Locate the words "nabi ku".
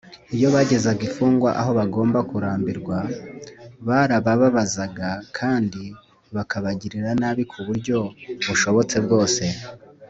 7.21-7.59